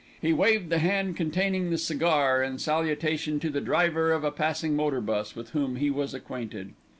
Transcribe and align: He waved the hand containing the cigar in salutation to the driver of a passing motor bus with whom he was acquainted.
He 0.19 0.33
waved 0.33 0.69
the 0.69 0.79
hand 0.79 1.15
containing 1.15 1.69
the 1.69 1.77
cigar 1.77 2.41
in 2.41 2.57
salutation 2.57 3.39
to 3.39 3.51
the 3.51 3.61
driver 3.61 4.11
of 4.13 4.23
a 4.23 4.31
passing 4.31 4.75
motor 4.75 4.99
bus 4.99 5.35
with 5.35 5.49
whom 5.51 5.75
he 5.75 5.91
was 5.91 6.15
acquainted. 6.15 6.73